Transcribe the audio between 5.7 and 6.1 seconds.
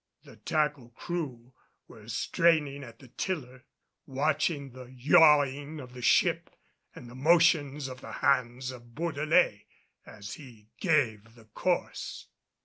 of the